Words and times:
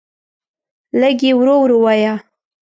لږ 0.99 1.17
یی 1.25 1.31
ورو 1.37 1.55
ورو 1.61 1.77
وایه 1.83 2.13